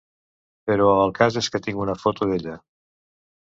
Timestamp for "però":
0.71-0.87